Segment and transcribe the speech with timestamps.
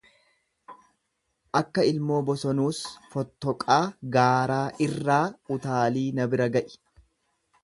[1.59, 3.79] akka ilmoo bosonuus fottoqaa
[4.17, 5.23] gaaraa irraa
[5.59, 6.79] utaalii na bira ga'i!